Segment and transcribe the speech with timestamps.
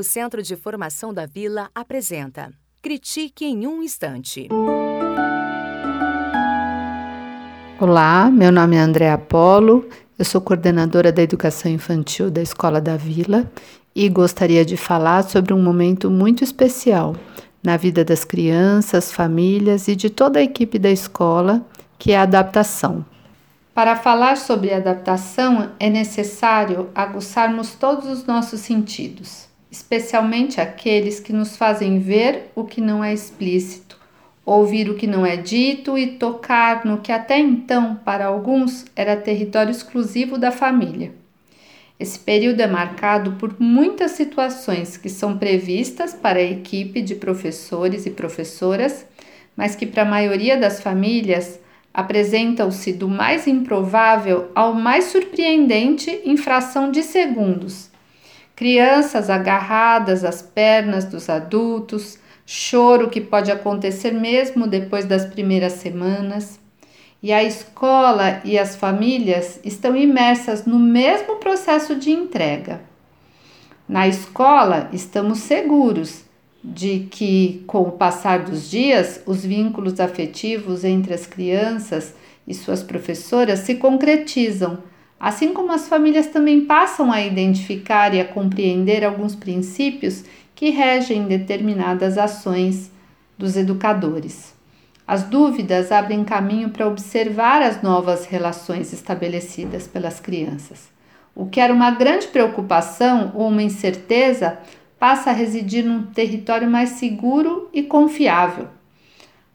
[0.00, 4.48] O Centro de Formação da Vila apresenta Critique em um Instante.
[7.78, 9.86] Olá, meu nome é André Apolo,
[10.18, 13.52] eu sou coordenadora da Educação Infantil da Escola da Vila
[13.94, 17.14] e gostaria de falar sobre um momento muito especial
[17.62, 21.60] na vida das crianças, famílias e de toda a equipe da escola,
[21.98, 23.04] que é a adaptação.
[23.74, 31.56] Para falar sobre adaptação, é necessário aguçarmos todos os nossos sentidos especialmente aqueles que nos
[31.56, 33.96] fazem ver o que não é explícito,
[34.44, 39.16] ouvir o que não é dito e tocar no que até então, para alguns, era
[39.16, 41.12] território exclusivo da família.
[42.00, 48.06] Esse período é marcado por muitas situações que são previstas para a equipe de professores
[48.06, 49.06] e professoras,
[49.54, 51.60] mas que para a maioria das famílias
[51.92, 57.89] apresentam-se do mais improvável ao mais surpreendente em fração de segundos
[58.60, 66.60] crianças agarradas às pernas dos adultos, choro que pode acontecer mesmo depois das primeiras semanas.
[67.22, 72.82] E a escola e as famílias estão imersas no mesmo processo de entrega.
[73.88, 76.24] Na escola, estamos seguros
[76.62, 82.14] de que, com o passar dos dias, os vínculos afetivos entre as crianças
[82.46, 84.80] e suas professoras se concretizam
[85.20, 91.26] Assim como as famílias também passam a identificar e a compreender alguns princípios que regem
[91.26, 92.90] determinadas ações
[93.36, 94.54] dos educadores.
[95.06, 100.88] As dúvidas abrem caminho para observar as novas relações estabelecidas pelas crianças.
[101.34, 104.58] O que era uma grande preocupação ou uma incerteza
[104.98, 108.68] passa a residir num território mais seguro e confiável.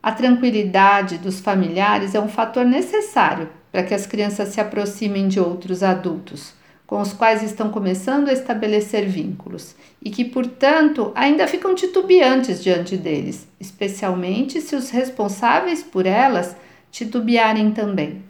[0.01, 5.37] A tranquilidade dos familiares é um fator necessário para que as crianças se aproximem de
[5.37, 6.53] outros adultos,
[6.87, 12.95] com os quais estão começando a estabelecer vínculos e que, portanto, ainda ficam titubeantes diante
[12.95, 16.55] deles, especialmente se os responsáveis por elas
[16.89, 18.23] titubearem também.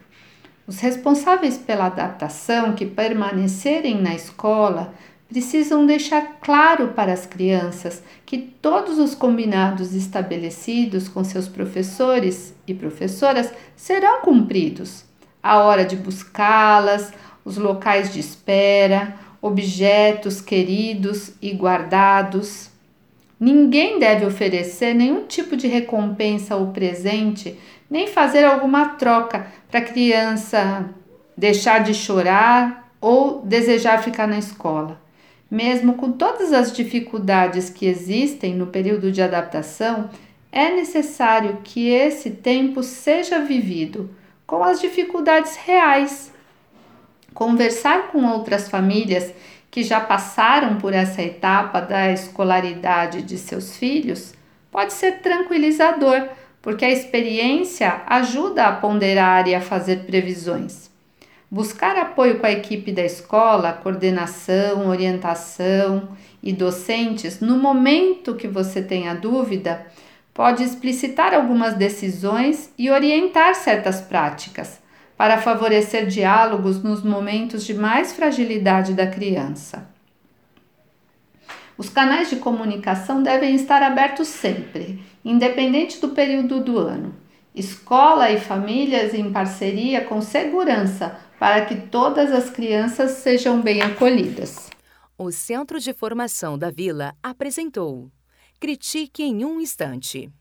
[0.65, 4.95] Os responsáveis pela adaptação que permanecerem na escola
[5.29, 12.73] precisam deixar claro para as crianças que todos os combinados estabelecidos com seus professores e
[12.73, 15.05] professoras serão cumpridos
[15.45, 17.13] a hora de buscá-las,
[17.45, 22.71] os locais de espera, objetos queridos e guardados.
[23.39, 29.83] Ninguém deve oferecer nenhum tipo de recompensa ou presente, nem fazer alguma troca para a
[29.83, 30.89] criança
[31.37, 34.99] deixar de chorar ou desejar ficar na escola.
[35.51, 40.09] Mesmo com todas as dificuldades que existem no período de adaptação,
[40.51, 44.09] é necessário que esse tempo seja vivido
[44.45, 46.33] com as dificuldades reais.
[47.33, 49.33] Conversar com outras famílias
[49.69, 54.33] que já passaram por essa etapa da escolaridade de seus filhos
[54.71, 56.29] pode ser tranquilizador,
[56.61, 60.89] porque a experiência ajuda a ponderar e a fazer previsões.
[61.49, 66.09] Buscar apoio com a equipe da escola, coordenação, orientação
[66.41, 69.85] e docentes no momento que você tenha dúvida
[70.35, 74.81] pode explicitar algumas decisões e orientar certas práticas
[75.17, 79.89] para favorecer diálogos nos momentos de mais fragilidade da criança.
[81.77, 87.15] Os canais de comunicação devem estar abertos sempre, independente do período do ano.
[87.55, 94.69] Escola e famílias em parceria com segurança para que todas as crianças sejam bem acolhidas.
[95.17, 98.11] O Centro de Formação da Vila apresentou
[98.59, 100.31] Critique em um instante.